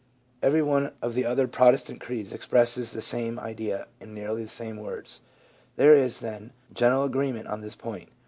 Every 0.41 0.63
one 0.63 0.93
of 0.99 1.13
the 1.13 1.27
other 1.27 1.47
Protestant 1.47 2.01
creeds 2.01 2.33
expresses 2.33 2.91
the 2.91 3.01
360 3.01 3.17
LBUBA: 3.17 3.21
same 3.21 3.39
idea 3.39 3.87
in 3.99 4.13
nearly 4.15 4.41
the 4.41 4.49
same 4.49 4.77
words. 4.77 5.21
There 5.75 5.93
is, 5.93 6.21
then, 6.21 6.53
general 6.73 7.03
agreement 7.03 7.45
on 7.47 7.61
this 7.61 7.75
point. 7.75 8.09